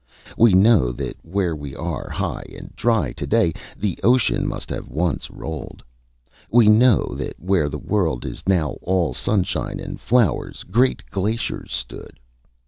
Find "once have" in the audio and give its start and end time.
4.87-5.37